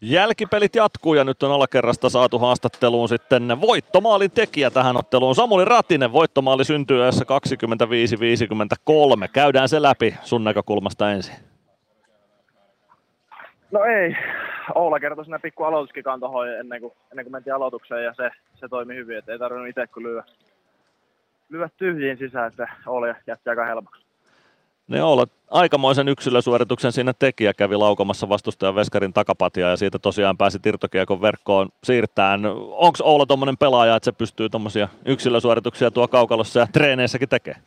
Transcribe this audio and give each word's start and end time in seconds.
Jälkipelit 0.00 0.74
jatkuu 0.74 1.14
ja 1.14 1.24
nyt 1.24 1.42
on 1.42 1.52
alakerrasta 1.52 2.08
saatu 2.08 2.38
haastatteluun 2.38 3.08
sitten 3.08 3.60
voittomaalin 3.60 4.30
tekijä 4.30 4.70
tähän 4.70 4.96
otteluun. 4.96 5.34
Samuli 5.34 5.64
Ratinen, 5.64 6.12
voittomaali 6.12 6.64
syntyy 6.64 6.98
25-53. 9.24 9.28
Käydään 9.32 9.68
se 9.68 9.82
läpi 9.82 10.14
sun 10.22 10.44
näkökulmasta 10.44 11.12
ensin. 11.12 11.34
No 13.70 13.84
ei. 13.84 14.16
Oula 14.74 15.00
kertoi 15.00 15.24
sinne 15.24 15.38
pikku 15.38 15.64
aloituskin 15.64 16.04
tuohon 16.20 16.48
ennen 16.48 16.80
kuin, 16.80 16.92
ennen 17.12 17.24
kuin 17.24 17.32
mentiin 17.32 17.54
aloitukseen 17.54 18.04
ja 18.04 18.14
se, 18.14 18.30
se 18.54 18.68
toimi 18.68 18.94
hyvin, 18.94 19.18
että 19.18 19.32
ei 19.32 19.38
tarvinnut 19.38 19.68
itse 19.68 19.86
kun 19.86 20.02
lyödä, 20.02 20.24
lyödä 21.48 21.70
tyhjiin 21.76 22.18
sisään, 22.18 22.48
että 22.48 22.68
Oula 22.86 23.06
jätti 23.26 23.50
aika 23.50 23.64
helpoksi. 23.64 24.07
Ne 24.88 25.02
olla 25.02 25.26
aikamoisen 25.50 26.08
yksilösuorituksen 26.08 26.92
siinä 26.92 27.12
tekijä 27.18 27.54
kävi 27.54 27.76
laukomassa 27.76 28.28
vastustajan 28.28 28.74
Veskarin 28.74 29.12
takapatia 29.12 29.70
ja 29.70 29.76
siitä 29.76 29.98
tosiaan 29.98 30.38
pääsi 30.38 30.58
irtokiekon 30.66 31.22
verkkoon 31.22 31.68
siirtään. 31.84 32.46
Onko 32.70 32.98
Oula 33.02 33.26
tuommoinen 33.26 33.56
pelaaja, 33.56 33.96
että 33.96 34.04
se 34.04 34.12
pystyy 34.12 34.48
tuommoisia 34.48 34.88
yksilösuorituksia 35.04 35.90
tuo 35.90 36.08
kaukalossa 36.08 36.60
ja 36.60 36.66
treeneissäkin 36.72 37.28
tekemään? 37.28 37.62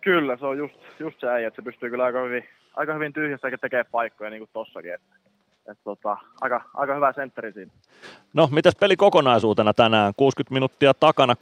Kyllä, 0.00 0.36
se 0.36 0.46
on 0.46 0.58
just, 0.58 0.74
just 0.98 1.20
se 1.20 1.28
äijä, 1.28 1.48
että 1.48 1.62
se 1.62 1.64
pystyy 1.64 1.90
kyllä 1.90 2.04
aika 2.04 2.22
hyvin, 2.22 2.44
aika 2.76 2.94
hyvin 2.94 3.12
tyhjässä 3.12 3.48
tekemään 3.60 3.86
paikkoja 3.90 4.30
niin 4.30 4.40
kuin 4.40 4.50
tossakin. 4.52 4.94
Että, 4.94 5.16
että 5.70 5.84
tota, 5.84 6.16
aika, 6.40 6.60
aika 6.74 6.94
hyvä 6.94 7.12
sentteri 7.12 7.52
siinä. 7.52 7.72
No, 8.34 8.48
mitäs 8.52 8.76
peli 8.80 8.96
kokonaisuutena 8.96 9.74
tänään? 9.74 10.12
60 10.16 10.54
minuuttia 10.54 10.94
takana, 10.94 11.34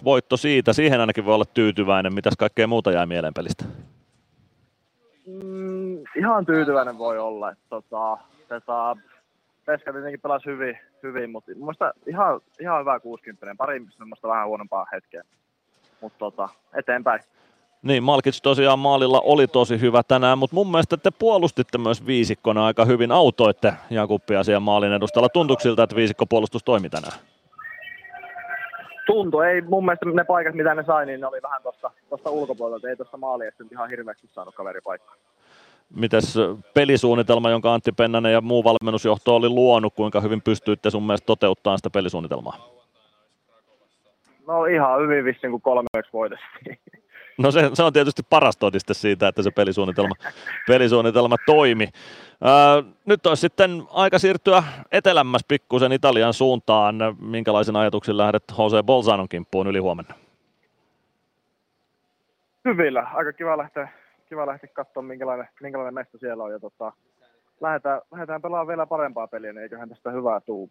3-1 0.00 0.04
voitto 0.04 0.36
siitä. 0.36 0.72
Siihen 0.72 1.00
ainakin 1.00 1.24
voi 1.24 1.34
olla 1.34 1.44
tyytyväinen. 1.44 2.14
Mitäs 2.14 2.34
kaikkea 2.38 2.66
muuta 2.66 2.92
jäi 2.92 3.06
mieleen 3.06 3.34
pelistä? 3.34 3.64
Mm, 5.26 6.04
ihan 6.16 6.46
tyytyväinen 6.46 6.98
voi 6.98 7.18
olla. 7.18 7.50
Että, 7.50 7.64
tota, 7.68 8.18
tota, 8.48 8.96
Peska 9.64 9.92
tietenkin 9.92 10.20
pelasi 10.20 10.46
hyvin, 10.46 10.78
hyvin 11.02 11.30
mutta 11.30 11.52
mielestä 11.54 11.92
ihan, 12.06 12.40
ihan 12.60 12.80
hyvä 12.80 13.00
60 13.00 13.54
Pari 13.58 13.86
semmoista 13.98 14.28
vähän 14.28 14.46
huonompaa 14.46 14.86
hetkeä. 14.92 15.22
Mutta 16.00 16.18
tota, 16.18 16.48
eteenpäin. 16.74 17.20
Niin, 17.86 18.02
Malkits 18.02 18.42
tosiaan 18.42 18.78
maalilla 18.78 19.20
oli 19.20 19.46
tosi 19.46 19.80
hyvä 19.80 20.02
tänään, 20.02 20.38
mutta 20.38 20.54
mun 20.54 20.70
mielestä 20.70 20.96
te 20.96 21.10
puolustitte 21.10 21.78
myös 21.78 22.06
viisikkona 22.06 22.66
aika 22.66 22.84
hyvin. 22.84 23.12
Autoitte 23.12 23.72
Jakubia 23.90 24.44
siellä 24.44 24.60
maalin 24.60 24.92
edustalla. 24.92 25.28
Tuntuuko 25.28 25.60
siltä, 25.60 25.82
että 25.82 25.96
viisikkopuolustus 25.96 26.64
toimi 26.64 26.90
tänään? 26.90 27.18
Tuntui. 29.06 29.46
Ei 29.46 29.60
mun 29.60 29.84
mielestä 29.84 30.06
ne 30.06 30.24
paikat, 30.24 30.54
mitä 30.54 30.74
ne 30.74 30.84
sai, 30.86 31.06
niin 31.06 31.20
ne 31.20 31.26
oli 31.26 31.42
vähän 31.42 31.62
tuosta 32.08 32.30
ulkopuolelta. 32.30 32.88
Ei 32.88 32.96
tuosta 32.96 33.16
maaliesta 33.16 33.64
ihan 33.72 33.90
hirveästi 33.90 34.28
saanut 34.32 34.54
kaveripaikkaa. 34.54 35.14
Mites 35.94 36.38
pelisuunnitelma, 36.74 37.50
jonka 37.50 37.74
Antti 37.74 37.92
Pennanen 37.92 38.32
ja 38.32 38.40
muu 38.40 38.64
valmennusjohto 38.64 39.36
oli 39.36 39.48
luonut, 39.48 39.94
kuinka 39.94 40.20
hyvin 40.20 40.42
pystyitte 40.42 40.90
sun 40.90 41.02
mielestä 41.02 41.26
toteuttamaan 41.26 41.78
sitä 41.78 41.90
pelisuunnitelmaa? 41.90 42.68
No 44.46 44.64
ihan 44.64 45.00
hyvin 45.00 45.24
vissiin, 45.24 45.50
kun 45.50 45.60
kolmeksi 45.60 46.12
voitettiin. 46.12 46.78
No 47.38 47.50
se, 47.50 47.70
se 47.74 47.82
on 47.82 47.92
tietysti 47.92 48.22
paras 48.30 48.56
todiste 48.56 48.94
siitä, 48.94 49.28
että 49.28 49.42
se 49.42 49.50
pelisuunnitelma, 49.50 50.14
pelisuunnitelma 50.68 51.36
toimi. 51.46 51.88
Ää, 52.44 52.82
nyt 53.06 53.26
olisi 53.26 53.40
sitten 53.40 53.82
aika 53.90 54.18
siirtyä 54.18 54.62
etelämmäs 54.92 55.44
pikkusen 55.48 55.92
Italian 55.92 56.34
suuntaan. 56.34 56.96
Minkälaisen 57.20 57.76
ajatuksen 57.76 58.16
lähdet 58.16 58.44
Jose 58.58 58.82
Bolzanon 58.82 59.28
kimppuun 59.28 59.66
yli 59.66 59.78
huomenna? 59.78 60.14
Hyvillä. 62.64 63.06
Aika 63.14 63.32
kiva 63.32 63.58
lähteä, 63.58 63.88
kiva 64.28 64.46
lähteä 64.46 64.70
katsomaan, 64.72 65.08
minkälainen, 65.08 65.48
minkälainen 65.60 65.94
mesta 65.94 66.18
siellä 66.18 66.44
on. 66.44 66.52
Ja 66.52 66.58
tota, 66.58 66.92
lähdetään, 67.60 68.00
lähdetään 68.12 68.42
pelaamaan 68.42 68.68
vielä 68.68 68.86
parempaa 68.86 69.28
peliä, 69.28 69.52
niin 69.52 69.62
eiköhän 69.62 69.88
tästä 69.88 70.10
hyvää 70.10 70.40
tuu. 70.40 70.70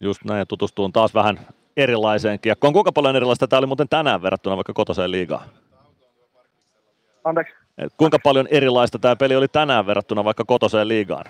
Just 0.00 0.24
näin, 0.24 0.38
ja 0.38 0.46
tutustuun 0.46 0.92
taas 0.92 1.14
vähän 1.14 1.38
erilaiseen 1.76 2.40
kiekkoon. 2.40 2.72
Kuinka 2.72 2.92
paljon 2.92 3.16
erilaista 3.16 3.48
tämä 3.48 3.58
oli 3.58 3.66
muuten 3.66 3.88
tänään 3.88 4.22
verrattuna 4.22 4.56
vaikka 4.56 4.72
kotoseen 4.72 5.10
liigaan? 5.10 5.48
Anteeksi? 7.26 7.54
Et 7.78 7.92
kuinka 7.96 8.18
paljon 8.22 8.46
erilaista 8.50 8.98
tämä 8.98 9.16
peli 9.16 9.36
oli 9.36 9.48
tänään 9.48 9.86
verrattuna 9.86 10.24
vaikka 10.24 10.44
kotoseen 10.44 10.88
liigaan? 10.88 11.24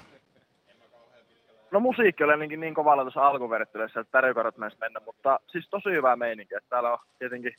No 1.71 1.81
musiikki 1.81 2.25
oli 2.25 2.47
niin, 2.47 2.61
niin 2.61 2.75
kovalla 2.75 3.03
tuossa 3.03 3.27
alkuverttelyssä, 3.27 4.01
että 4.01 4.11
tärykorot 4.11 4.57
myös 4.57 4.79
mennä, 4.81 5.01
mutta 5.07 5.41
siis 5.53 5.69
tosi 5.71 5.91
hyvää 5.91 6.17
meininkiä. 6.17 6.61
Täällä 6.69 6.93
on 6.93 6.99
tietenkin 7.19 7.55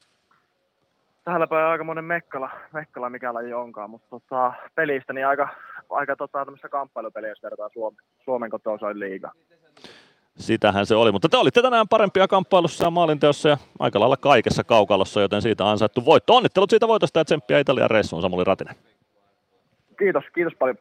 täällä 1.24 1.48
päin 1.48 1.66
aika 1.66 1.84
monen 1.84 2.06
mekkala, 2.06 2.50
mekkala 2.74 3.10
mikä 3.10 3.34
laji 3.34 3.54
onkaan, 3.54 3.90
mutta 3.90 4.10
tota, 4.10 4.54
pelistä 4.76 5.14
niin 5.14 5.28
aika, 5.28 5.50
aika 5.90 6.16
tota, 6.16 6.46
kamppailupeliä, 6.72 7.30
jos 7.30 7.44
verrataan 7.44 7.70
Suomen, 7.74 8.06
Suomen 8.26 8.50
kotoosaan 8.50 9.00
liigaa. 9.00 9.32
Sitähän 10.38 10.86
se 10.86 10.96
oli, 10.96 11.12
mutta 11.12 11.30
te 11.30 11.38
olitte 11.38 11.62
tänään 11.62 11.88
parempia 11.88 12.28
kamppailussa 12.28 12.84
ja 12.84 12.92
maalinteossa 12.92 13.50
ja 13.50 13.58
aika 13.80 14.00
lailla 14.00 14.18
kaikessa 14.18 14.64
kaukalossa, 14.64 15.22
joten 15.22 15.42
siitä 15.42 15.70
ansaittu 15.70 16.06
voitto. 16.06 16.36
Onnittelut 16.36 16.70
siitä 16.70 16.88
voitosta 16.88 17.20
ja 17.20 17.26
tsemppiä 17.26 17.60
Italian 17.60 17.92
reissuun 17.92 18.22
Samuli 18.22 18.44
Ratinen. 18.44 18.76
Kiitos, 20.00 20.24
kiitos 20.36 20.54
paljon. 20.60 20.78